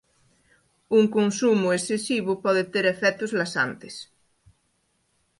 Un 0.99 1.03
consumo 1.17 1.67
excesivo 1.77 2.31
pode 2.43 2.63
ter 2.73 2.85
efectos 2.93 3.31
laxantes. 3.39 3.95